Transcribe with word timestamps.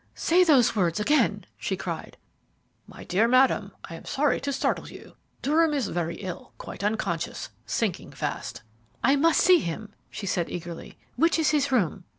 "Say 0.15 0.43
those 0.43 0.75
words 0.75 0.99
again," 0.99 1.45
she 1.59 1.77
cried. 1.77 2.17
"My 2.87 3.03
dear 3.03 3.27
madam, 3.27 3.71
I 3.83 3.93
am 3.93 4.05
sorry 4.05 4.41
to 4.41 4.51
startle 4.51 4.87
you. 4.87 5.13
Durham 5.43 5.75
is 5.75 5.89
very 5.89 6.15
ill; 6.21 6.53
quite 6.57 6.83
unconscious; 6.83 7.49
sinking 7.67 8.13
fast." 8.13 8.63
"I 9.03 9.15
must 9.15 9.41
see 9.41 9.59
him," 9.59 9.93
she 10.09 10.25
said 10.25 10.49
eagerly; 10.49 10.97
"which 11.17 11.37
is 11.37 11.51
his 11.51 11.71
room?" 11.71 12.05